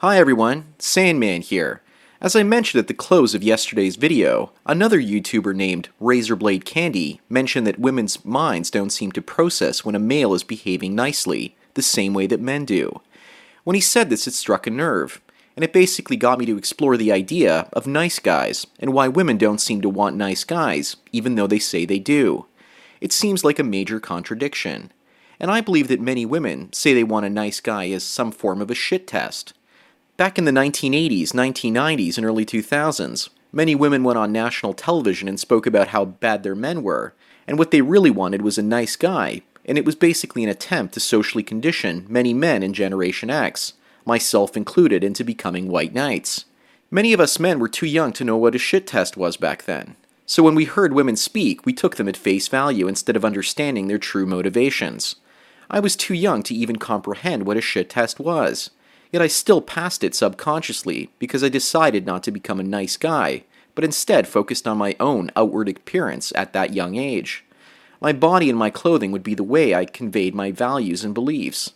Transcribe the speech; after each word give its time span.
Hi 0.00 0.16
everyone, 0.16 0.74
Sandman 0.78 1.42
here. 1.42 1.82
As 2.20 2.36
I 2.36 2.44
mentioned 2.44 2.78
at 2.78 2.86
the 2.86 2.94
close 2.94 3.34
of 3.34 3.42
yesterday's 3.42 3.96
video, 3.96 4.52
another 4.64 5.00
YouTuber 5.00 5.56
named 5.56 5.88
Razorblade 6.00 6.64
Candy 6.64 7.20
mentioned 7.28 7.66
that 7.66 7.80
women's 7.80 8.24
minds 8.24 8.70
don't 8.70 8.90
seem 8.90 9.10
to 9.10 9.20
process 9.20 9.84
when 9.84 9.96
a 9.96 9.98
male 9.98 10.34
is 10.34 10.44
behaving 10.44 10.94
nicely, 10.94 11.56
the 11.74 11.82
same 11.82 12.14
way 12.14 12.28
that 12.28 12.38
men 12.38 12.64
do. 12.64 13.00
When 13.64 13.74
he 13.74 13.80
said 13.80 14.08
this, 14.08 14.28
it 14.28 14.34
struck 14.34 14.68
a 14.68 14.70
nerve, 14.70 15.20
and 15.56 15.64
it 15.64 15.72
basically 15.72 16.16
got 16.16 16.38
me 16.38 16.46
to 16.46 16.56
explore 16.56 16.96
the 16.96 17.10
idea 17.10 17.68
of 17.72 17.88
nice 17.88 18.20
guys 18.20 18.68
and 18.78 18.92
why 18.92 19.08
women 19.08 19.36
don't 19.36 19.60
seem 19.60 19.80
to 19.80 19.88
want 19.88 20.14
nice 20.14 20.44
guys, 20.44 20.94
even 21.10 21.34
though 21.34 21.48
they 21.48 21.58
say 21.58 21.84
they 21.84 21.98
do. 21.98 22.46
It 23.00 23.12
seems 23.12 23.42
like 23.42 23.58
a 23.58 23.64
major 23.64 23.98
contradiction. 23.98 24.92
And 25.40 25.50
I 25.50 25.60
believe 25.60 25.88
that 25.88 26.00
many 26.00 26.24
women 26.24 26.72
say 26.72 26.94
they 26.94 27.02
want 27.02 27.26
a 27.26 27.30
nice 27.30 27.58
guy 27.58 27.90
as 27.90 28.04
some 28.04 28.30
form 28.30 28.62
of 28.62 28.70
a 28.70 28.76
shit 28.76 29.08
test. 29.08 29.54
Back 30.18 30.36
in 30.36 30.46
the 30.46 30.50
1980s, 30.50 31.28
1990s, 31.28 32.16
and 32.16 32.26
early 32.26 32.44
2000s, 32.44 33.28
many 33.52 33.76
women 33.76 34.02
went 34.02 34.18
on 34.18 34.32
national 34.32 34.74
television 34.74 35.28
and 35.28 35.38
spoke 35.38 35.64
about 35.64 35.88
how 35.88 36.04
bad 36.06 36.42
their 36.42 36.56
men 36.56 36.82
were, 36.82 37.14
and 37.46 37.56
what 37.56 37.70
they 37.70 37.82
really 37.82 38.10
wanted 38.10 38.42
was 38.42 38.58
a 38.58 38.62
nice 38.62 38.96
guy, 38.96 39.42
and 39.64 39.78
it 39.78 39.84
was 39.84 39.94
basically 39.94 40.42
an 40.42 40.50
attempt 40.50 40.94
to 40.94 40.98
socially 40.98 41.44
condition 41.44 42.04
many 42.08 42.34
men 42.34 42.64
in 42.64 42.72
Generation 42.72 43.30
X, 43.30 43.74
myself 44.04 44.56
included, 44.56 45.04
into 45.04 45.22
becoming 45.22 45.68
white 45.68 45.94
knights. 45.94 46.46
Many 46.90 47.12
of 47.12 47.20
us 47.20 47.38
men 47.38 47.60
were 47.60 47.68
too 47.68 47.86
young 47.86 48.12
to 48.14 48.24
know 48.24 48.36
what 48.36 48.56
a 48.56 48.58
shit 48.58 48.88
test 48.88 49.16
was 49.16 49.36
back 49.36 49.66
then. 49.66 49.94
So 50.26 50.42
when 50.42 50.56
we 50.56 50.64
heard 50.64 50.94
women 50.94 51.14
speak, 51.14 51.64
we 51.64 51.72
took 51.72 51.94
them 51.94 52.08
at 52.08 52.16
face 52.16 52.48
value 52.48 52.88
instead 52.88 53.14
of 53.14 53.24
understanding 53.24 53.86
their 53.86 53.98
true 53.98 54.26
motivations. 54.26 55.14
I 55.70 55.78
was 55.78 55.94
too 55.94 56.14
young 56.14 56.42
to 56.42 56.54
even 56.56 56.74
comprehend 56.74 57.46
what 57.46 57.56
a 57.56 57.60
shit 57.60 57.88
test 57.88 58.18
was. 58.18 58.70
Yet 59.10 59.22
I 59.22 59.26
still 59.26 59.60
passed 59.62 60.04
it 60.04 60.14
subconsciously 60.14 61.10
because 61.18 61.42
I 61.42 61.48
decided 61.48 62.04
not 62.04 62.22
to 62.24 62.30
become 62.30 62.60
a 62.60 62.64
nice 62.64 62.96
guy, 62.96 63.44
but 63.74 63.84
instead 63.84 64.28
focused 64.28 64.68
on 64.68 64.76
my 64.76 64.96
own 65.00 65.30
outward 65.36 65.68
appearance 65.68 66.32
at 66.34 66.52
that 66.52 66.74
young 66.74 66.96
age. 66.96 67.44
My 68.00 68.12
body 68.12 68.48
and 68.50 68.58
my 68.58 68.70
clothing 68.70 69.10
would 69.12 69.22
be 69.22 69.34
the 69.34 69.42
way 69.42 69.74
I 69.74 69.84
conveyed 69.84 70.34
my 70.34 70.52
values 70.52 71.04
and 71.04 71.14
beliefs. 71.14 71.72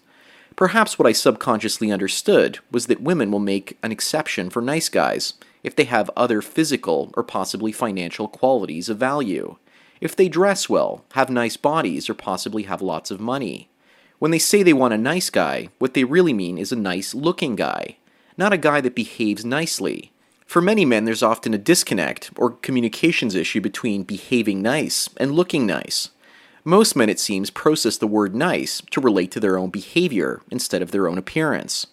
Perhaps 0.54 0.98
what 0.98 1.08
I 1.08 1.12
subconsciously 1.12 1.90
understood 1.90 2.58
was 2.70 2.86
that 2.86 3.00
women 3.00 3.30
will 3.30 3.38
make 3.40 3.78
an 3.82 3.90
exception 3.90 4.50
for 4.50 4.60
nice 4.60 4.88
guys 4.88 5.34
if 5.62 5.74
they 5.74 5.84
have 5.84 6.10
other 6.16 6.42
physical 6.42 7.12
or 7.16 7.22
possibly 7.22 7.72
financial 7.72 8.28
qualities 8.28 8.88
of 8.88 8.98
value. 8.98 9.56
If 10.00 10.14
they 10.14 10.28
dress 10.28 10.68
well, 10.68 11.04
have 11.12 11.30
nice 11.30 11.56
bodies, 11.56 12.10
or 12.10 12.14
possibly 12.14 12.64
have 12.64 12.82
lots 12.82 13.10
of 13.10 13.20
money. 13.20 13.68
When 14.22 14.30
they 14.30 14.38
say 14.38 14.62
they 14.62 14.72
want 14.72 14.94
a 14.94 14.98
nice 14.98 15.30
guy, 15.30 15.70
what 15.80 15.94
they 15.94 16.04
really 16.04 16.32
mean 16.32 16.56
is 16.56 16.70
a 16.70 16.76
nice 16.76 17.12
looking 17.12 17.56
guy, 17.56 17.96
not 18.36 18.52
a 18.52 18.56
guy 18.56 18.80
that 18.80 18.94
behaves 18.94 19.44
nicely. 19.44 20.12
For 20.46 20.62
many 20.62 20.84
men, 20.84 21.06
there's 21.06 21.24
often 21.24 21.54
a 21.54 21.58
disconnect 21.58 22.30
or 22.36 22.52
communications 22.52 23.34
issue 23.34 23.60
between 23.60 24.04
behaving 24.04 24.62
nice 24.62 25.08
and 25.16 25.32
looking 25.32 25.66
nice. 25.66 26.10
Most 26.62 26.94
men, 26.94 27.08
it 27.08 27.18
seems, 27.18 27.50
process 27.50 27.96
the 27.96 28.06
word 28.06 28.32
nice 28.32 28.80
to 28.92 29.00
relate 29.00 29.32
to 29.32 29.40
their 29.40 29.58
own 29.58 29.70
behavior 29.70 30.40
instead 30.52 30.82
of 30.82 30.92
their 30.92 31.08
own 31.08 31.18
appearance. 31.18 31.88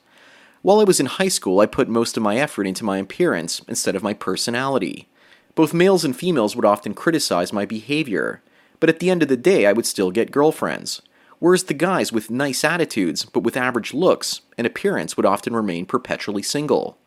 While 0.62 0.80
I 0.80 0.84
was 0.84 1.00
in 1.00 1.08
high 1.08 1.30
school, 1.30 1.60
I 1.60 1.66
put 1.66 1.90
most 1.90 2.16
of 2.16 2.22
my 2.22 2.38
effort 2.38 2.68
into 2.68 2.86
my 2.86 3.00
appearance 3.00 3.64
instead 3.68 3.96
of 3.96 4.04
my 4.04 4.14
personality. 4.14 5.08
Both 5.56 5.74
males 5.74 6.06
and 6.06 6.16
females 6.16 6.56
would 6.56 6.66
often 6.66 6.94
criticize 6.94 7.52
my 7.52 7.66
behavior, 7.66 8.44
but 8.80 8.88
at 8.88 9.00
the 9.00 9.10
end 9.10 9.24
of 9.24 9.30
the 9.30 9.36
day, 9.36 9.66
I 9.66 9.74
would 9.74 9.88
still 9.88 10.12
get 10.12 10.30
girlfriends 10.30 11.02
whereas 11.40 11.64
the 11.64 11.74
guys 11.74 12.12
with 12.12 12.30
nice 12.30 12.64
attitudes 12.64 13.26
but 13.26 13.42
with 13.42 13.58
average 13.58 13.94
looks 13.94 14.42
and 14.58 14.68
appearance 14.68 15.18
would 15.18 15.26
often 15.26 15.56
remain 15.56 15.86
perpetually 15.86 16.44
single. 16.44 16.98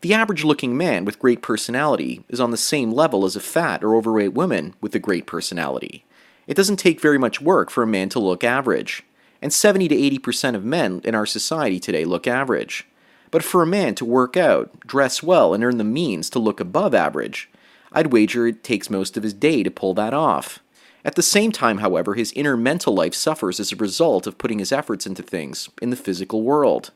The 0.00 0.12
average 0.12 0.44
looking 0.44 0.76
man 0.76 1.04
with 1.04 1.18
great 1.18 1.40
personality 1.40 2.24
is 2.28 2.40
on 2.40 2.50
the 2.50 2.56
same 2.56 2.92
level 2.92 3.24
as 3.24 3.36
a 3.36 3.40
fat 3.40 3.82
or 3.82 3.94
overweight 3.94 4.34
woman 4.34 4.74
with 4.80 4.94
a 4.94 4.98
great 4.98 5.26
personality. 5.26 6.04
It 6.46 6.56
doesn't 6.56 6.76
take 6.76 7.00
very 7.00 7.18
much 7.18 7.40
work 7.40 7.70
for 7.70 7.82
a 7.82 7.86
man 7.86 8.10
to 8.10 8.18
look 8.18 8.44
average, 8.44 9.02
and 9.40 9.52
70 9.52 9.88
to 9.88 9.96
80% 9.96 10.54
of 10.54 10.64
men 10.64 11.00
in 11.04 11.14
our 11.14 11.26
society 11.26 11.80
today 11.80 12.04
look 12.04 12.26
average. 12.26 12.86
But 13.30 13.42
for 13.42 13.62
a 13.62 13.66
man 13.66 13.94
to 13.96 14.04
work 14.04 14.36
out, 14.36 14.78
dress 14.80 15.22
well, 15.22 15.54
and 15.54 15.64
earn 15.64 15.78
the 15.78 15.84
means 15.84 16.28
to 16.30 16.38
look 16.38 16.60
above 16.60 16.94
average, 16.94 17.50
I'd 17.92 18.12
wager 18.12 18.46
it 18.46 18.62
takes 18.62 18.90
most 18.90 19.16
of 19.16 19.22
his 19.22 19.34
day 19.34 19.62
to 19.62 19.70
pull 19.70 19.94
that 19.94 20.12
off. 20.12 20.60
At 21.04 21.16
the 21.16 21.22
same 21.22 21.52
time, 21.52 21.78
however, 21.78 22.14
his 22.14 22.32
inner 22.32 22.56
mental 22.56 22.94
life 22.94 23.14
suffers 23.14 23.60
as 23.60 23.72
a 23.72 23.76
result 23.76 24.26
of 24.26 24.38
putting 24.38 24.58
his 24.58 24.72
efforts 24.72 25.06
into 25.06 25.22
things 25.22 25.68
in 25.82 25.90
the 25.90 25.96
physical 25.96 26.42
world. 26.42 26.92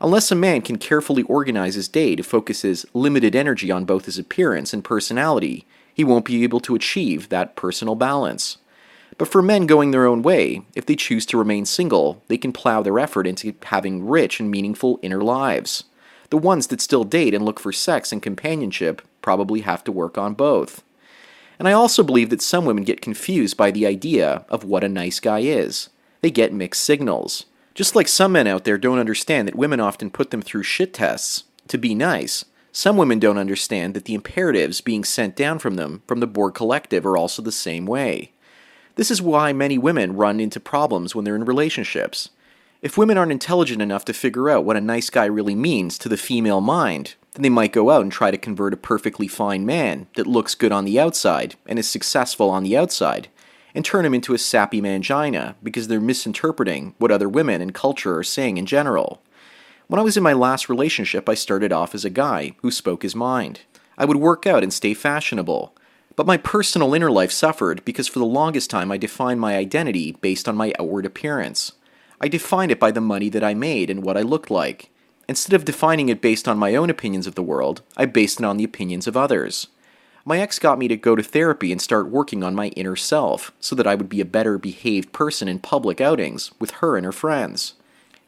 Unless 0.00 0.30
a 0.30 0.34
man 0.34 0.60
can 0.60 0.76
carefully 0.76 1.22
organize 1.22 1.74
his 1.74 1.88
day 1.88 2.14
to 2.16 2.22
focus 2.22 2.60
his 2.62 2.86
limited 2.92 3.34
energy 3.34 3.70
on 3.70 3.86
both 3.86 4.04
his 4.04 4.18
appearance 4.18 4.74
and 4.74 4.84
personality, 4.84 5.64
he 5.94 6.04
won't 6.04 6.26
be 6.26 6.42
able 6.42 6.60
to 6.60 6.74
achieve 6.74 7.30
that 7.30 7.56
personal 7.56 7.94
balance. 7.94 8.58
But 9.16 9.28
for 9.28 9.40
men 9.40 9.64
going 9.64 9.90
their 9.90 10.06
own 10.06 10.20
way, 10.20 10.62
if 10.74 10.84
they 10.84 10.96
choose 10.96 11.24
to 11.26 11.38
remain 11.38 11.64
single, 11.64 12.22
they 12.28 12.36
can 12.36 12.52
plow 12.52 12.82
their 12.82 12.98
effort 12.98 13.26
into 13.26 13.54
having 13.64 14.06
rich 14.06 14.38
and 14.38 14.50
meaningful 14.50 15.00
inner 15.00 15.22
lives. 15.22 15.84
The 16.28 16.36
ones 16.36 16.66
that 16.66 16.82
still 16.82 17.04
date 17.04 17.32
and 17.32 17.44
look 17.44 17.58
for 17.58 17.72
sex 17.72 18.12
and 18.12 18.20
companionship 18.20 19.00
probably 19.22 19.60
have 19.62 19.82
to 19.84 19.92
work 19.92 20.18
on 20.18 20.34
both. 20.34 20.82
And 21.58 21.66
I 21.68 21.72
also 21.72 22.02
believe 22.02 22.30
that 22.30 22.42
some 22.42 22.64
women 22.64 22.84
get 22.84 23.00
confused 23.00 23.56
by 23.56 23.70
the 23.70 23.86
idea 23.86 24.44
of 24.48 24.64
what 24.64 24.84
a 24.84 24.88
nice 24.88 25.20
guy 25.20 25.40
is. 25.40 25.88
They 26.20 26.30
get 26.30 26.52
mixed 26.52 26.84
signals. 26.84 27.46
Just 27.74 27.94
like 27.94 28.08
some 28.08 28.32
men 28.32 28.46
out 28.46 28.64
there 28.64 28.78
don't 28.78 28.98
understand 28.98 29.46
that 29.46 29.54
women 29.54 29.80
often 29.80 30.10
put 30.10 30.30
them 30.30 30.42
through 30.42 30.62
shit 30.62 30.94
tests 30.94 31.44
to 31.68 31.78
be 31.78 31.94
nice, 31.94 32.44
some 32.72 32.98
women 32.98 33.18
don't 33.18 33.38
understand 33.38 33.94
that 33.94 34.04
the 34.04 34.14
imperatives 34.14 34.82
being 34.82 35.02
sent 35.02 35.34
down 35.34 35.58
from 35.58 35.76
them 35.76 36.02
from 36.06 36.20
the 36.20 36.26
Borg 36.26 36.54
Collective 36.54 37.06
are 37.06 37.16
also 37.16 37.40
the 37.40 37.50
same 37.50 37.86
way. 37.86 38.32
This 38.96 39.10
is 39.10 39.22
why 39.22 39.52
many 39.52 39.78
women 39.78 40.16
run 40.16 40.40
into 40.40 40.60
problems 40.60 41.14
when 41.14 41.24
they're 41.24 41.36
in 41.36 41.44
relationships. 41.44 42.30
If 42.82 42.98
women 42.98 43.16
aren't 43.16 43.32
intelligent 43.32 43.80
enough 43.80 44.04
to 44.06 44.12
figure 44.12 44.50
out 44.50 44.64
what 44.64 44.76
a 44.76 44.82
nice 44.82 45.08
guy 45.08 45.24
really 45.24 45.54
means 45.54 45.96
to 45.98 46.08
the 46.08 46.18
female 46.18 46.60
mind, 46.60 47.14
then 47.36 47.42
they 47.42 47.48
might 47.50 47.72
go 47.72 47.90
out 47.90 48.00
and 48.00 48.10
try 48.10 48.30
to 48.30 48.38
convert 48.38 48.72
a 48.72 48.78
perfectly 48.78 49.28
fine 49.28 49.66
man 49.66 50.06
that 50.16 50.26
looks 50.26 50.54
good 50.54 50.72
on 50.72 50.86
the 50.86 50.98
outside 50.98 51.54
and 51.66 51.78
is 51.78 51.88
successful 51.88 52.48
on 52.48 52.62
the 52.62 52.76
outside 52.76 53.28
and 53.74 53.84
turn 53.84 54.06
him 54.06 54.14
into 54.14 54.32
a 54.32 54.38
sappy 54.38 54.80
mangina 54.80 55.54
because 55.62 55.88
they're 55.88 56.00
misinterpreting 56.00 56.94
what 56.96 57.10
other 57.10 57.28
women 57.28 57.60
and 57.60 57.74
culture 57.74 58.16
are 58.16 58.24
saying 58.24 58.56
in 58.56 58.64
general. 58.64 59.22
When 59.86 60.00
I 60.00 60.02
was 60.02 60.16
in 60.16 60.22
my 60.22 60.32
last 60.32 60.70
relationship, 60.70 61.28
I 61.28 61.34
started 61.34 61.72
off 61.72 61.94
as 61.94 62.04
a 62.04 62.10
guy 62.10 62.56
who 62.62 62.70
spoke 62.70 63.02
his 63.02 63.14
mind. 63.14 63.60
I 63.98 64.06
would 64.06 64.16
work 64.16 64.46
out 64.46 64.62
and 64.62 64.72
stay 64.72 64.94
fashionable. 64.94 65.76
But 66.16 66.26
my 66.26 66.38
personal 66.38 66.94
inner 66.94 67.10
life 67.10 67.30
suffered 67.30 67.84
because 67.84 68.08
for 68.08 68.18
the 68.18 68.24
longest 68.24 68.70
time 68.70 68.90
I 68.90 68.96
defined 68.96 69.40
my 69.40 69.58
identity 69.58 70.12
based 70.12 70.48
on 70.48 70.56
my 70.56 70.72
outward 70.78 71.04
appearance. 71.04 71.72
I 72.18 72.28
defined 72.28 72.72
it 72.72 72.80
by 72.80 72.90
the 72.90 73.02
money 73.02 73.28
that 73.28 73.44
I 73.44 73.52
made 73.52 73.90
and 73.90 74.02
what 74.02 74.16
I 74.16 74.22
looked 74.22 74.50
like. 74.50 74.90
Instead 75.28 75.54
of 75.54 75.64
defining 75.64 76.08
it 76.08 76.20
based 76.20 76.46
on 76.46 76.58
my 76.58 76.74
own 76.76 76.88
opinions 76.88 77.26
of 77.26 77.34
the 77.34 77.42
world, 77.42 77.82
I 77.96 78.06
based 78.06 78.38
it 78.38 78.46
on 78.46 78.56
the 78.56 78.64
opinions 78.64 79.06
of 79.06 79.16
others. 79.16 79.66
My 80.24 80.40
ex 80.40 80.58
got 80.58 80.78
me 80.78 80.88
to 80.88 80.96
go 80.96 81.16
to 81.16 81.22
therapy 81.22 81.72
and 81.72 81.80
start 81.80 82.08
working 82.08 82.42
on 82.42 82.54
my 82.54 82.68
inner 82.68 82.96
self 82.96 83.52
so 83.60 83.74
that 83.76 83.86
I 83.86 83.94
would 83.94 84.08
be 84.08 84.20
a 84.20 84.24
better 84.24 84.58
behaved 84.58 85.12
person 85.12 85.48
in 85.48 85.58
public 85.58 86.00
outings 86.00 86.52
with 86.58 86.72
her 86.72 86.96
and 86.96 87.04
her 87.04 87.12
friends. 87.12 87.74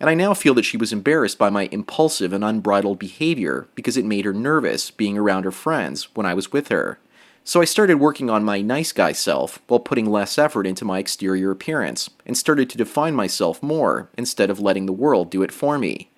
And 0.01 0.09
I 0.09 0.15
now 0.15 0.33
feel 0.33 0.55
that 0.55 0.65
she 0.65 0.77
was 0.77 0.93
embarrassed 0.93 1.39
by 1.39 1.51
my 1.51 1.69
impulsive 1.73 2.33
and 2.33 2.45
unbridled 2.45 2.99
behavior 2.99 3.69
because 3.75 3.97
it 3.97 4.05
made 4.05 4.25
her 4.25 4.33
nervous 4.33 4.91
being 4.93 5.19
around 5.19 5.45
her 5.45 5.51
friends 5.51 6.09
when 6.15 6.27
I 6.27 6.35
was 6.35 6.53
with 6.53 6.69
her. 6.69 7.01
So 7.43 7.61
I 7.61 7.65
started 7.65 7.99
working 7.99 8.29
on 8.29 8.45
my 8.45 8.61
nice 8.61 8.93
guy 8.93 9.13
self 9.13 9.61
while 9.67 9.81
putting 9.81 10.07
less 10.07 10.39
effort 10.39 10.67
into 10.67 10.85
my 10.85 10.99
exterior 10.99 11.51
appearance 11.51 12.11
and 12.27 12.37
started 12.37 12.71
to 12.71 12.79
define 12.79 13.15
myself 13.15 13.63
more 13.63 14.09
instead 14.17 14.51
of 14.51 14.61
letting 14.61 14.87
the 14.87 14.93
world 14.93 15.31
do 15.31 15.43
it 15.43 15.51
for 15.51 15.79
me. 15.79 16.11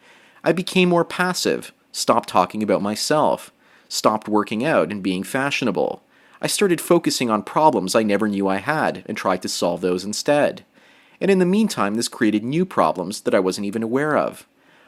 I 0.43 0.53
became 0.53 0.89
more 0.89 1.05
passive, 1.05 1.73
stopped 1.93 2.29
talking 2.29 2.63
about 2.63 2.83
myself, 2.83 3.53
stopped 3.89 4.29
working 4.29 4.65
out 4.65 4.91
and 4.91 5.03
being 5.03 5.23
fashionable. 5.23 6.03
I 6.41 6.47
started 6.47 6.81
focusing 6.81 7.29
on 7.29 7.43
problems 7.43 7.95
I 7.95 8.03
never 8.03 8.27
knew 8.27 8.49
I 8.49 8.57
had 8.57 9.03
and 9.07 9.17
tried 9.17 9.43
to 9.43 9.49
solve 9.49 9.81
those 9.83 10.05
instead. 10.05 10.65
And 11.21 11.31
in 11.31 11.39
the 11.39 11.45
meantime, 11.45 11.95
this 11.95 12.09
created 12.09 12.43
new 12.43 12.65
problems 12.65 13.23
that 13.23 13.35
I 13.35 13.41
wasn't 13.41 13.67
even 13.67 13.83
aware 13.83 14.17
of. 14.17 14.47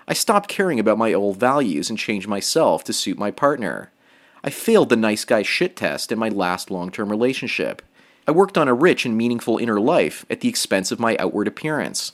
I 0.09 0.15
stopped 0.15 0.49
caring 0.49 0.81
about 0.81 0.99
my 0.99 1.13
old 1.13 1.37
values 1.37 1.91
and 1.91 1.99
changed 1.99 2.27
myself 2.27 2.85
to 2.85 2.93
suit 2.93 3.19
my 3.19 3.31
partner. 3.31 3.93
I 4.43 4.51
failed 4.51 4.89
the 4.89 4.97
nice 4.97 5.25
guy 5.25 5.43
shit 5.43 5.77
test 5.77 6.11
in 6.11 6.19
my 6.19 6.29
last 6.29 6.71
long 6.71 6.91
term 6.91 7.11
relationship. 7.11 7.83
I 8.27 8.31
worked 8.31 8.57
on 8.57 8.69
a 8.69 8.75
rich 8.75 9.05
and 9.05 9.17
meaningful 9.17 9.59
inner 9.59 9.81
life 9.81 10.25
at 10.31 10.41
the 10.41 10.49
expense 10.49 10.91
of 10.91 11.01
my 11.01 11.17
outward 11.19 11.49
appearance. 11.49 12.13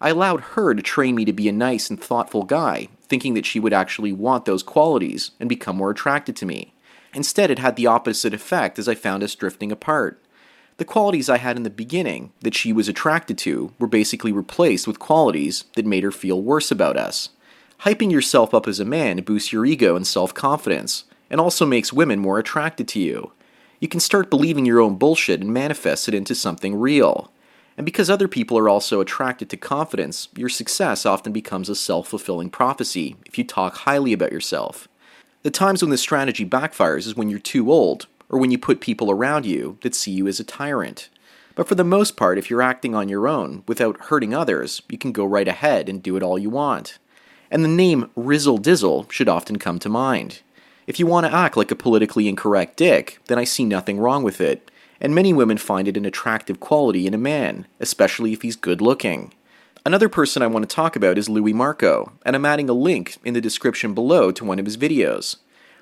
I 0.00 0.10
allowed 0.10 0.40
her 0.40 0.74
to 0.74 0.82
train 0.82 1.14
me 1.14 1.24
to 1.24 1.32
be 1.32 1.48
a 1.48 1.52
nice 1.52 1.90
and 1.90 2.00
thoughtful 2.00 2.44
guy, 2.44 2.88
thinking 3.08 3.34
that 3.34 3.46
she 3.46 3.58
would 3.58 3.72
actually 3.72 4.12
want 4.12 4.44
those 4.44 4.62
qualities 4.62 5.32
and 5.40 5.48
become 5.48 5.76
more 5.76 5.90
attracted 5.90 6.36
to 6.36 6.46
me. 6.46 6.74
Instead, 7.14 7.50
it 7.50 7.58
had 7.58 7.76
the 7.76 7.86
opposite 7.86 8.34
effect 8.34 8.78
as 8.78 8.88
I 8.88 8.94
found 8.94 9.22
us 9.22 9.34
drifting 9.34 9.72
apart. 9.72 10.22
The 10.76 10.84
qualities 10.84 11.28
I 11.28 11.38
had 11.38 11.56
in 11.56 11.64
the 11.64 11.70
beginning 11.70 12.32
that 12.42 12.54
she 12.54 12.72
was 12.72 12.88
attracted 12.88 13.36
to 13.38 13.72
were 13.80 13.88
basically 13.88 14.30
replaced 14.30 14.86
with 14.86 15.00
qualities 15.00 15.64
that 15.74 15.86
made 15.86 16.04
her 16.04 16.12
feel 16.12 16.40
worse 16.40 16.70
about 16.70 16.96
us. 16.96 17.30
Hyping 17.80 18.12
yourself 18.12 18.54
up 18.54 18.68
as 18.68 18.78
a 18.78 18.84
man 18.84 19.20
boosts 19.22 19.52
your 19.52 19.66
ego 19.66 19.96
and 19.96 20.06
self 20.06 20.32
confidence, 20.32 21.04
and 21.30 21.40
also 21.40 21.66
makes 21.66 21.92
women 21.92 22.20
more 22.20 22.38
attracted 22.38 22.86
to 22.88 23.00
you. 23.00 23.32
You 23.80 23.88
can 23.88 24.00
start 24.00 24.30
believing 24.30 24.64
your 24.64 24.80
own 24.80 24.96
bullshit 24.96 25.40
and 25.40 25.52
manifest 25.52 26.08
it 26.08 26.14
into 26.14 26.34
something 26.34 26.76
real. 26.76 27.32
And 27.78 27.84
because 27.84 28.10
other 28.10 28.26
people 28.26 28.58
are 28.58 28.68
also 28.68 29.00
attracted 29.00 29.48
to 29.50 29.56
confidence, 29.56 30.26
your 30.34 30.48
success 30.48 31.06
often 31.06 31.32
becomes 31.32 31.68
a 31.68 31.76
self 31.76 32.08
fulfilling 32.08 32.50
prophecy 32.50 33.14
if 33.24 33.38
you 33.38 33.44
talk 33.44 33.76
highly 33.76 34.12
about 34.12 34.32
yourself. 34.32 34.88
The 35.44 35.52
times 35.52 35.80
when 35.80 35.92
this 35.92 36.00
strategy 36.00 36.44
backfires 36.44 37.06
is 37.06 37.14
when 37.14 37.30
you're 37.30 37.38
too 37.38 37.70
old, 37.70 38.08
or 38.28 38.40
when 38.40 38.50
you 38.50 38.58
put 38.58 38.80
people 38.80 39.12
around 39.12 39.46
you 39.46 39.78
that 39.82 39.94
see 39.94 40.10
you 40.10 40.26
as 40.26 40.40
a 40.40 40.44
tyrant. 40.44 41.08
But 41.54 41.68
for 41.68 41.76
the 41.76 41.84
most 41.84 42.16
part, 42.16 42.36
if 42.36 42.50
you're 42.50 42.60
acting 42.60 42.96
on 42.96 43.08
your 43.08 43.28
own 43.28 43.62
without 43.68 44.06
hurting 44.06 44.34
others, 44.34 44.82
you 44.88 44.98
can 44.98 45.12
go 45.12 45.24
right 45.24 45.46
ahead 45.46 45.88
and 45.88 46.02
do 46.02 46.16
it 46.16 46.22
all 46.22 46.36
you 46.36 46.50
want. 46.50 46.98
And 47.48 47.64
the 47.64 47.68
name 47.68 48.10
Rizzle 48.16 48.58
Dizzle 48.58 49.10
should 49.12 49.28
often 49.28 49.56
come 49.56 49.78
to 49.78 49.88
mind. 49.88 50.40
If 50.88 50.98
you 50.98 51.06
want 51.06 51.26
to 51.26 51.34
act 51.34 51.56
like 51.56 51.70
a 51.70 51.76
politically 51.76 52.26
incorrect 52.26 52.76
dick, 52.76 53.20
then 53.28 53.38
I 53.38 53.44
see 53.44 53.64
nothing 53.64 54.00
wrong 54.00 54.24
with 54.24 54.40
it, 54.40 54.68
and 55.00 55.14
many 55.14 55.32
women 55.32 55.58
find 55.58 55.88
it 55.88 55.96
an 55.96 56.04
attractive 56.04 56.60
quality 56.60 57.06
in 57.06 57.14
a 57.14 57.18
man, 57.18 57.66
especially 57.80 58.32
if 58.32 58.42
he's 58.42 58.56
good 58.56 58.80
looking. 58.80 59.32
Another 59.86 60.08
person 60.08 60.42
I 60.42 60.48
want 60.48 60.68
to 60.68 60.74
talk 60.74 60.96
about 60.96 61.18
is 61.18 61.28
Louis 61.28 61.52
Marco, 61.52 62.12
and 62.24 62.36
I'm 62.36 62.44
adding 62.44 62.68
a 62.68 62.74
link 62.74 63.16
in 63.24 63.34
the 63.34 63.40
description 63.40 63.94
below 63.94 64.30
to 64.32 64.44
one 64.44 64.58
of 64.58 64.64
his 64.64 64.76
videos. 64.76 65.36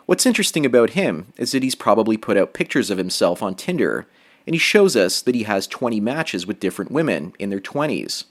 What's 0.04 0.26
interesting 0.26 0.64
about 0.64 0.90
him 0.90 1.32
is 1.36 1.52
that 1.52 1.62
he's 1.62 1.74
probably 1.74 2.16
put 2.16 2.36
out 2.36 2.54
pictures 2.54 2.90
of 2.90 2.98
himself 2.98 3.42
on 3.42 3.54
Tinder, 3.54 4.06
and 4.46 4.54
he 4.54 4.58
shows 4.58 4.94
us 4.94 5.20
that 5.22 5.34
he 5.34 5.42
has 5.42 5.66
20 5.66 5.98
matches 6.00 6.46
with 6.46 6.60
different 6.60 6.92
women 6.92 7.32
in 7.38 7.50
their 7.50 7.60
20s. 7.60 8.24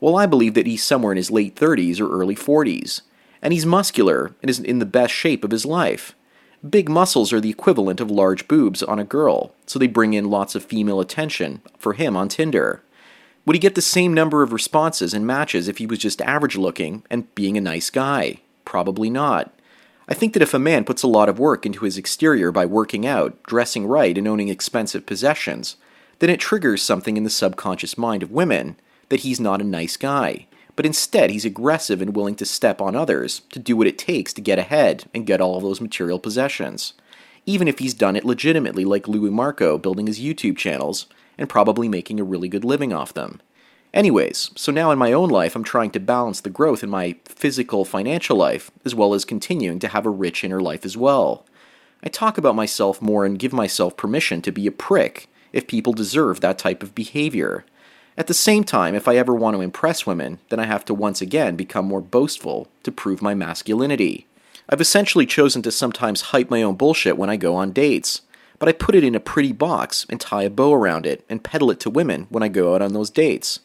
Well, 0.00 0.16
I 0.16 0.26
believe 0.26 0.54
that 0.54 0.66
he's 0.66 0.84
somewhere 0.84 1.12
in 1.12 1.16
his 1.16 1.30
late 1.30 1.54
30s 1.54 2.00
or 2.00 2.10
early 2.10 2.34
40s, 2.36 3.00
and 3.40 3.52
he's 3.52 3.64
muscular 3.64 4.34
and 4.42 4.50
is 4.50 4.58
in 4.58 4.80
the 4.80 4.84
best 4.84 5.14
shape 5.14 5.44
of 5.44 5.50
his 5.50 5.64
life. 5.64 6.14
Big 6.68 6.88
muscles 6.88 7.32
are 7.32 7.40
the 7.40 7.50
equivalent 7.50 8.00
of 8.00 8.08
large 8.08 8.46
boobs 8.46 8.84
on 8.84 9.00
a 9.00 9.04
girl, 9.04 9.52
so 9.66 9.80
they 9.80 9.88
bring 9.88 10.14
in 10.14 10.30
lots 10.30 10.54
of 10.54 10.64
female 10.64 11.00
attention 11.00 11.60
for 11.76 11.94
him 11.94 12.16
on 12.16 12.28
Tinder. 12.28 12.82
Would 13.44 13.56
he 13.56 13.60
get 13.60 13.74
the 13.74 13.82
same 13.82 14.14
number 14.14 14.44
of 14.44 14.52
responses 14.52 15.12
and 15.12 15.26
matches 15.26 15.66
if 15.66 15.78
he 15.78 15.86
was 15.86 15.98
just 15.98 16.20
average 16.22 16.56
looking 16.56 17.02
and 17.10 17.34
being 17.34 17.56
a 17.56 17.60
nice 17.60 17.90
guy? 17.90 18.38
Probably 18.64 19.10
not. 19.10 19.52
I 20.08 20.14
think 20.14 20.34
that 20.34 20.42
if 20.42 20.54
a 20.54 20.58
man 20.60 20.84
puts 20.84 21.02
a 21.02 21.08
lot 21.08 21.28
of 21.28 21.40
work 21.40 21.66
into 21.66 21.84
his 21.84 21.98
exterior 21.98 22.52
by 22.52 22.64
working 22.64 23.04
out, 23.04 23.42
dressing 23.42 23.84
right, 23.84 24.16
and 24.16 24.28
owning 24.28 24.48
expensive 24.48 25.04
possessions, 25.04 25.76
then 26.20 26.30
it 26.30 26.38
triggers 26.38 26.80
something 26.80 27.16
in 27.16 27.24
the 27.24 27.30
subconscious 27.30 27.98
mind 27.98 28.22
of 28.22 28.30
women 28.30 28.76
that 29.08 29.20
he's 29.20 29.40
not 29.40 29.60
a 29.60 29.64
nice 29.64 29.96
guy 29.96 30.46
but 30.76 30.86
instead 30.86 31.30
he's 31.30 31.44
aggressive 31.44 32.00
and 32.00 32.16
willing 32.16 32.34
to 32.36 32.46
step 32.46 32.80
on 32.80 32.96
others 32.96 33.42
to 33.50 33.58
do 33.58 33.76
what 33.76 33.86
it 33.86 33.98
takes 33.98 34.32
to 34.32 34.40
get 34.40 34.58
ahead 34.58 35.04
and 35.14 35.26
get 35.26 35.40
all 35.40 35.56
of 35.56 35.62
those 35.62 35.80
material 35.80 36.18
possessions. 36.18 36.94
Even 37.44 37.68
if 37.68 37.78
he's 37.78 37.94
done 37.94 38.16
it 38.16 38.24
legitimately, 38.24 38.84
like 38.84 39.08
Louis 39.08 39.30
Marco 39.30 39.78
building 39.78 40.06
his 40.06 40.20
YouTube 40.20 40.56
channels 40.56 41.06
and 41.36 41.48
probably 41.48 41.88
making 41.88 42.20
a 42.20 42.24
really 42.24 42.48
good 42.48 42.64
living 42.64 42.92
off 42.92 43.12
them. 43.12 43.40
Anyways, 43.92 44.50
so 44.56 44.72
now 44.72 44.90
in 44.90 44.98
my 44.98 45.12
own 45.12 45.28
life, 45.28 45.54
I'm 45.54 45.64
trying 45.64 45.90
to 45.90 46.00
balance 46.00 46.40
the 46.40 46.50
growth 46.50 46.82
in 46.82 46.88
my 46.88 47.16
physical, 47.26 47.84
financial 47.84 48.36
life, 48.36 48.70
as 48.84 48.94
well 48.94 49.12
as 49.12 49.24
continuing 49.24 49.78
to 49.80 49.88
have 49.88 50.06
a 50.06 50.10
rich 50.10 50.44
inner 50.44 50.60
life 50.60 50.86
as 50.86 50.96
well. 50.96 51.44
I 52.02 52.08
talk 52.08 52.38
about 52.38 52.56
myself 52.56 53.02
more 53.02 53.26
and 53.26 53.38
give 53.38 53.52
myself 53.52 53.96
permission 53.96 54.40
to 54.42 54.52
be 54.52 54.66
a 54.66 54.72
prick 54.72 55.28
if 55.52 55.66
people 55.66 55.92
deserve 55.92 56.40
that 56.40 56.58
type 56.58 56.82
of 56.82 56.94
behavior. 56.94 57.66
At 58.16 58.26
the 58.26 58.34
same 58.34 58.62
time, 58.62 58.94
if 58.94 59.08
I 59.08 59.16
ever 59.16 59.34
want 59.34 59.56
to 59.56 59.62
impress 59.62 60.06
women, 60.06 60.38
then 60.50 60.60
I 60.60 60.66
have 60.66 60.84
to 60.86 60.94
once 60.94 61.22
again 61.22 61.56
become 61.56 61.86
more 61.86 62.02
boastful 62.02 62.68
to 62.82 62.92
prove 62.92 63.22
my 63.22 63.34
masculinity. 63.34 64.26
I've 64.68 64.82
essentially 64.82 65.26
chosen 65.26 65.62
to 65.62 65.72
sometimes 65.72 66.20
hype 66.22 66.50
my 66.50 66.62
own 66.62 66.76
bullshit 66.76 67.16
when 67.16 67.30
I 67.30 67.36
go 67.36 67.54
on 67.54 67.72
dates, 67.72 68.20
but 68.58 68.68
I 68.68 68.72
put 68.72 68.94
it 68.94 69.02
in 69.02 69.14
a 69.14 69.20
pretty 69.20 69.52
box 69.52 70.06
and 70.10 70.20
tie 70.20 70.42
a 70.42 70.50
bow 70.50 70.72
around 70.72 71.06
it 71.06 71.24
and 71.28 71.42
peddle 71.42 71.70
it 71.70 71.80
to 71.80 71.90
women 71.90 72.26
when 72.28 72.42
I 72.42 72.48
go 72.48 72.74
out 72.74 72.82
on 72.82 72.92
those 72.92 73.10
dates. 73.10 73.60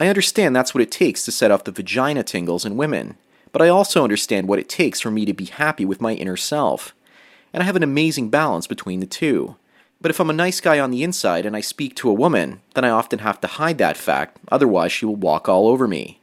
I 0.00 0.08
understand 0.08 0.56
that's 0.56 0.74
what 0.74 0.82
it 0.82 0.90
takes 0.90 1.24
to 1.26 1.32
set 1.32 1.50
off 1.50 1.64
the 1.64 1.70
vagina 1.70 2.22
tingles 2.22 2.64
in 2.64 2.76
women, 2.76 3.16
but 3.52 3.62
I 3.62 3.68
also 3.68 4.02
understand 4.02 4.48
what 4.48 4.58
it 4.58 4.68
takes 4.68 5.00
for 5.00 5.10
me 5.10 5.26
to 5.26 5.34
be 5.34 5.44
happy 5.44 5.84
with 5.84 6.00
my 6.00 6.14
inner 6.14 6.36
self. 6.36 6.94
And 7.52 7.62
I 7.62 7.66
have 7.66 7.76
an 7.76 7.82
amazing 7.82 8.30
balance 8.30 8.66
between 8.66 9.00
the 9.00 9.06
two. 9.06 9.56
But 10.02 10.10
if 10.10 10.18
I'm 10.18 10.30
a 10.30 10.34
nice 10.34 10.60
guy 10.60 10.80
on 10.80 10.90
the 10.90 11.04
inside 11.04 11.46
and 11.46 11.54
I 11.54 11.60
speak 11.60 11.94
to 11.96 12.10
a 12.10 12.14
woman, 12.14 12.60
then 12.74 12.84
I 12.84 12.90
often 12.90 13.20
have 13.20 13.40
to 13.40 13.46
hide 13.46 13.78
that 13.78 13.96
fact, 13.96 14.38
otherwise, 14.50 14.90
she 14.90 15.06
will 15.06 15.14
walk 15.14 15.48
all 15.48 15.68
over 15.68 15.86
me. 15.86 16.18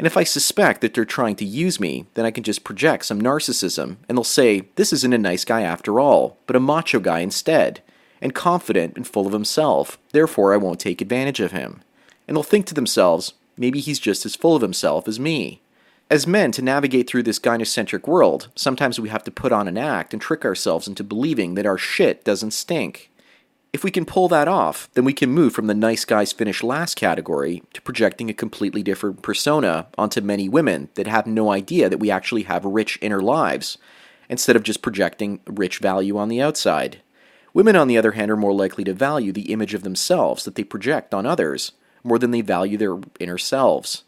And 0.00 0.06
if 0.06 0.16
I 0.16 0.24
suspect 0.24 0.80
that 0.80 0.94
they're 0.94 1.04
trying 1.04 1.36
to 1.36 1.44
use 1.44 1.78
me, 1.78 2.06
then 2.14 2.24
I 2.24 2.32
can 2.32 2.42
just 2.42 2.64
project 2.64 3.04
some 3.04 3.22
narcissism, 3.22 3.98
and 4.08 4.18
they'll 4.18 4.24
say, 4.24 4.62
This 4.74 4.92
isn't 4.92 5.12
a 5.12 5.18
nice 5.18 5.44
guy 5.44 5.62
after 5.62 6.00
all, 6.00 6.38
but 6.46 6.56
a 6.56 6.60
macho 6.60 6.98
guy 6.98 7.20
instead, 7.20 7.82
and 8.20 8.34
confident 8.34 8.96
and 8.96 9.06
full 9.06 9.28
of 9.28 9.32
himself, 9.32 9.96
therefore 10.10 10.52
I 10.52 10.56
won't 10.56 10.80
take 10.80 11.00
advantage 11.00 11.38
of 11.38 11.52
him. 11.52 11.82
And 12.26 12.36
they'll 12.36 12.42
think 12.42 12.66
to 12.66 12.74
themselves, 12.74 13.34
Maybe 13.56 13.80
he's 13.80 13.98
just 13.98 14.24
as 14.24 14.34
full 14.34 14.56
of 14.56 14.62
himself 14.62 15.06
as 15.06 15.20
me. 15.20 15.60
As 16.08 16.26
men, 16.26 16.50
to 16.52 16.62
navigate 16.62 17.08
through 17.08 17.24
this 17.24 17.38
gynocentric 17.38 18.08
world, 18.08 18.48
sometimes 18.56 18.98
we 18.98 19.10
have 19.10 19.22
to 19.24 19.30
put 19.30 19.52
on 19.52 19.68
an 19.68 19.76
act 19.76 20.12
and 20.12 20.20
trick 20.20 20.44
ourselves 20.44 20.88
into 20.88 21.04
believing 21.04 21.54
that 21.54 21.66
our 21.66 21.78
shit 21.78 22.24
doesn't 22.24 22.52
stink. 22.52 23.09
If 23.72 23.84
we 23.84 23.92
can 23.92 24.04
pull 24.04 24.26
that 24.28 24.48
off, 24.48 24.88
then 24.94 25.04
we 25.04 25.12
can 25.12 25.30
move 25.30 25.52
from 25.52 25.68
the 25.68 25.74
nice 25.74 26.04
guys 26.04 26.32
finish 26.32 26.62
last 26.62 26.96
category 26.96 27.62
to 27.72 27.82
projecting 27.82 28.28
a 28.28 28.34
completely 28.34 28.82
different 28.82 29.22
persona 29.22 29.86
onto 29.96 30.20
many 30.20 30.48
women 30.48 30.88
that 30.94 31.06
have 31.06 31.26
no 31.26 31.52
idea 31.52 31.88
that 31.88 32.00
we 32.00 32.10
actually 32.10 32.42
have 32.42 32.64
rich 32.64 32.98
inner 33.00 33.20
lives, 33.20 33.78
instead 34.28 34.56
of 34.56 34.64
just 34.64 34.82
projecting 34.82 35.38
rich 35.46 35.78
value 35.78 36.18
on 36.18 36.28
the 36.28 36.42
outside. 36.42 37.00
Women, 37.54 37.76
on 37.76 37.86
the 37.86 37.98
other 37.98 38.12
hand, 38.12 38.30
are 38.30 38.36
more 38.36 38.52
likely 38.52 38.82
to 38.84 38.92
value 38.92 39.32
the 39.32 39.52
image 39.52 39.74
of 39.74 39.82
themselves 39.84 40.44
that 40.44 40.56
they 40.56 40.64
project 40.64 41.14
on 41.14 41.26
others 41.26 41.72
more 42.02 42.18
than 42.18 42.30
they 42.30 42.40
value 42.40 42.76
their 42.76 42.98
inner 43.20 43.38
selves. 43.38 44.04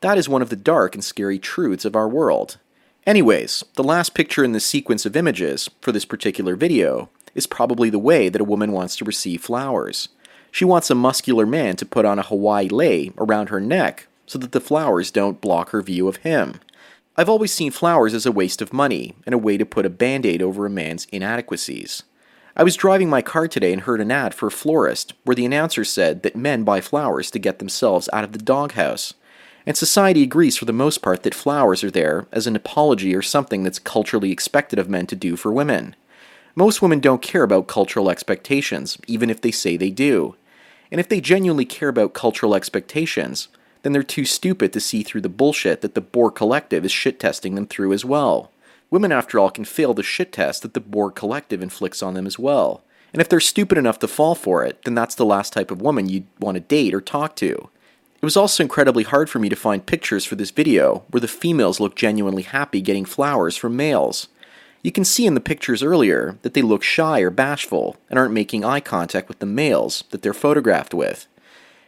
That 0.00 0.18
is 0.18 0.28
one 0.28 0.42
of 0.42 0.50
the 0.50 0.56
dark 0.56 0.94
and 0.94 1.04
scary 1.04 1.38
truths 1.38 1.84
of 1.84 1.96
our 1.96 2.08
world. 2.08 2.58
Anyways, 3.06 3.64
the 3.74 3.84
last 3.84 4.14
picture 4.14 4.44
in 4.44 4.52
this 4.52 4.66
sequence 4.66 5.06
of 5.06 5.16
images 5.16 5.70
for 5.80 5.92
this 5.92 6.04
particular 6.04 6.56
video 6.56 7.08
is 7.38 7.46
probably 7.46 7.88
the 7.88 7.98
way 7.98 8.28
that 8.28 8.40
a 8.40 8.44
woman 8.44 8.72
wants 8.72 8.96
to 8.96 9.04
receive 9.06 9.40
flowers. 9.40 10.10
She 10.50 10.66
wants 10.66 10.90
a 10.90 10.94
muscular 10.94 11.46
man 11.46 11.76
to 11.76 11.86
put 11.86 12.04
on 12.04 12.18
a 12.18 12.22
Hawaii 12.22 12.68
lei 12.68 13.12
around 13.16 13.48
her 13.48 13.60
neck 13.60 14.08
so 14.26 14.38
that 14.38 14.52
the 14.52 14.60
flowers 14.60 15.10
don't 15.10 15.40
block 15.40 15.70
her 15.70 15.80
view 15.80 16.08
of 16.08 16.16
him. 16.16 16.60
I've 17.16 17.28
always 17.28 17.52
seen 17.52 17.70
flowers 17.70 18.12
as 18.12 18.26
a 18.26 18.32
waste 18.32 18.60
of 18.60 18.72
money 18.72 19.14
and 19.24 19.34
a 19.34 19.38
way 19.38 19.56
to 19.56 19.64
put 19.64 19.86
a 19.86 19.90
band 19.90 20.26
aid 20.26 20.42
over 20.42 20.66
a 20.66 20.70
man's 20.70 21.06
inadequacies. 21.06 22.02
I 22.56 22.64
was 22.64 22.76
driving 22.76 23.08
my 23.08 23.22
car 23.22 23.46
today 23.46 23.72
and 23.72 23.82
heard 23.82 24.00
an 24.00 24.10
ad 24.10 24.34
for 24.34 24.48
a 24.48 24.50
florist 24.50 25.14
where 25.22 25.36
the 25.36 25.46
announcer 25.46 25.84
said 25.84 26.22
that 26.24 26.36
men 26.36 26.64
buy 26.64 26.80
flowers 26.80 27.30
to 27.30 27.38
get 27.38 27.60
themselves 27.60 28.08
out 28.12 28.24
of 28.24 28.32
the 28.32 28.38
doghouse. 28.38 29.14
And 29.64 29.76
society 29.76 30.22
agrees 30.22 30.56
for 30.56 30.64
the 30.64 30.72
most 30.72 31.02
part 31.02 31.22
that 31.22 31.34
flowers 31.34 31.84
are 31.84 31.90
there 31.90 32.26
as 32.32 32.48
an 32.48 32.56
apology 32.56 33.14
or 33.14 33.22
something 33.22 33.62
that's 33.62 33.78
culturally 33.78 34.32
expected 34.32 34.78
of 34.78 34.88
men 34.88 35.06
to 35.06 35.16
do 35.16 35.36
for 35.36 35.52
women. 35.52 35.94
Most 36.58 36.82
women 36.82 36.98
don't 36.98 37.22
care 37.22 37.44
about 37.44 37.68
cultural 37.68 38.10
expectations, 38.10 38.98
even 39.06 39.30
if 39.30 39.40
they 39.40 39.52
say 39.52 39.76
they 39.76 39.90
do. 39.90 40.34
And 40.90 40.98
if 40.98 41.08
they 41.08 41.20
genuinely 41.20 41.64
care 41.64 41.88
about 41.88 42.14
cultural 42.14 42.52
expectations, 42.52 43.46
then 43.82 43.92
they're 43.92 44.02
too 44.02 44.24
stupid 44.24 44.72
to 44.72 44.80
see 44.80 45.04
through 45.04 45.20
the 45.20 45.28
bullshit 45.28 45.82
that 45.82 45.94
the 45.94 46.00
Borg 46.00 46.34
Collective 46.34 46.84
is 46.84 46.90
shit 46.90 47.20
testing 47.20 47.54
them 47.54 47.68
through 47.68 47.92
as 47.92 48.04
well. 48.04 48.50
Women, 48.90 49.12
after 49.12 49.38
all, 49.38 49.52
can 49.52 49.64
fail 49.64 49.94
the 49.94 50.02
shit 50.02 50.32
test 50.32 50.62
that 50.62 50.74
the 50.74 50.80
Borg 50.80 51.14
Collective 51.14 51.62
inflicts 51.62 52.02
on 52.02 52.14
them 52.14 52.26
as 52.26 52.40
well. 52.40 52.82
And 53.12 53.22
if 53.22 53.28
they're 53.28 53.38
stupid 53.38 53.78
enough 53.78 54.00
to 54.00 54.08
fall 54.08 54.34
for 54.34 54.64
it, 54.64 54.82
then 54.82 54.96
that's 54.96 55.14
the 55.14 55.24
last 55.24 55.52
type 55.52 55.70
of 55.70 55.80
woman 55.80 56.08
you'd 56.08 56.26
want 56.40 56.56
to 56.56 56.60
date 56.60 56.92
or 56.92 57.00
talk 57.00 57.36
to. 57.36 57.70
It 58.20 58.24
was 58.24 58.36
also 58.36 58.64
incredibly 58.64 59.04
hard 59.04 59.30
for 59.30 59.38
me 59.38 59.48
to 59.48 59.54
find 59.54 59.86
pictures 59.86 60.24
for 60.24 60.34
this 60.34 60.50
video 60.50 61.04
where 61.10 61.20
the 61.20 61.28
females 61.28 61.78
look 61.78 61.94
genuinely 61.94 62.42
happy 62.42 62.80
getting 62.80 63.04
flowers 63.04 63.56
from 63.56 63.76
males. 63.76 64.26
You 64.82 64.92
can 64.92 65.04
see 65.04 65.26
in 65.26 65.34
the 65.34 65.40
pictures 65.40 65.82
earlier 65.82 66.38
that 66.42 66.54
they 66.54 66.62
look 66.62 66.82
shy 66.82 67.20
or 67.20 67.30
bashful 67.30 67.96
and 68.08 68.18
aren't 68.18 68.32
making 68.32 68.64
eye 68.64 68.80
contact 68.80 69.28
with 69.28 69.40
the 69.40 69.46
males 69.46 70.04
that 70.10 70.22
they're 70.22 70.32
photographed 70.32 70.94
with. 70.94 71.26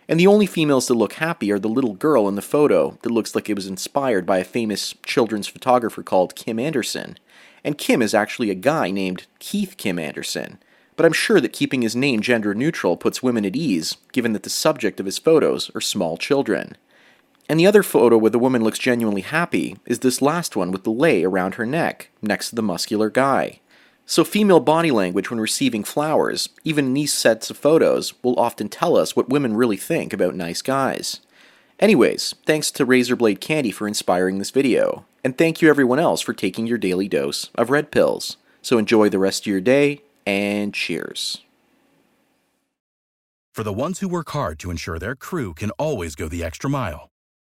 And 0.08 0.18
the 0.18 0.26
only 0.26 0.46
females 0.46 0.88
that 0.88 0.94
look 0.94 1.14
happy 1.14 1.52
are 1.52 1.58
the 1.60 1.68
little 1.68 1.94
girl 1.94 2.26
in 2.26 2.34
the 2.34 2.42
photo 2.42 2.98
that 3.02 3.12
looks 3.12 3.36
like 3.36 3.48
it 3.48 3.54
was 3.54 3.68
inspired 3.68 4.26
by 4.26 4.38
a 4.38 4.44
famous 4.44 4.94
children's 5.06 5.46
photographer 5.46 6.02
called 6.02 6.34
Kim 6.34 6.58
Anderson. 6.58 7.16
And 7.62 7.78
Kim 7.78 8.02
is 8.02 8.12
actually 8.12 8.50
a 8.50 8.56
guy 8.56 8.90
named 8.90 9.26
Keith 9.38 9.76
Kim 9.76 10.00
Anderson. 10.00 10.58
But 10.96 11.06
I'm 11.06 11.12
sure 11.12 11.40
that 11.40 11.52
keeping 11.52 11.82
his 11.82 11.94
name 11.94 12.20
gender 12.22 12.54
neutral 12.54 12.96
puts 12.96 13.22
women 13.22 13.46
at 13.46 13.54
ease, 13.54 13.98
given 14.12 14.32
that 14.32 14.42
the 14.42 14.50
subject 14.50 14.98
of 14.98 15.06
his 15.06 15.18
photos 15.18 15.70
are 15.76 15.80
small 15.80 16.16
children. 16.16 16.76
And 17.50 17.58
the 17.58 17.66
other 17.66 17.82
photo 17.82 18.16
where 18.16 18.30
the 18.30 18.38
woman 18.38 18.62
looks 18.62 18.78
genuinely 18.78 19.22
happy 19.22 19.76
is 19.84 19.98
this 19.98 20.22
last 20.22 20.54
one 20.54 20.70
with 20.70 20.84
the 20.84 20.92
lei 20.92 21.24
around 21.24 21.56
her 21.56 21.66
neck, 21.66 22.10
next 22.22 22.50
to 22.50 22.54
the 22.54 22.62
muscular 22.62 23.10
guy. 23.10 23.58
So, 24.06 24.22
female 24.22 24.60
body 24.60 24.92
language 24.92 25.30
when 25.30 25.40
receiving 25.40 25.82
flowers, 25.82 26.50
even 26.62 26.84
in 26.84 26.94
these 26.94 27.12
sets 27.12 27.50
of 27.50 27.56
photos, 27.56 28.14
will 28.22 28.38
often 28.38 28.68
tell 28.68 28.96
us 28.96 29.16
what 29.16 29.28
women 29.28 29.56
really 29.56 29.76
think 29.76 30.12
about 30.12 30.36
nice 30.36 30.62
guys. 30.62 31.22
Anyways, 31.80 32.36
thanks 32.46 32.70
to 32.70 32.86
Razorblade 32.86 33.40
Candy 33.40 33.72
for 33.72 33.88
inspiring 33.88 34.38
this 34.38 34.52
video, 34.52 35.04
and 35.24 35.36
thank 35.36 35.60
you 35.60 35.68
everyone 35.68 35.98
else 35.98 36.20
for 36.20 36.32
taking 36.32 36.68
your 36.68 36.78
daily 36.78 37.08
dose 37.08 37.50
of 37.56 37.68
red 37.68 37.90
pills. 37.90 38.36
So 38.62 38.78
enjoy 38.78 39.08
the 39.08 39.18
rest 39.18 39.42
of 39.42 39.46
your 39.48 39.60
day, 39.60 40.02
and 40.24 40.72
cheers. 40.72 41.42
For 43.52 43.64
the 43.64 43.72
ones 43.72 43.98
who 43.98 44.08
work 44.08 44.30
hard 44.30 44.60
to 44.60 44.70
ensure 44.70 45.00
their 45.00 45.16
crew 45.16 45.52
can 45.52 45.72
always 45.72 46.14
go 46.14 46.28
the 46.28 46.44
extra 46.44 46.70
mile, 46.70 47.09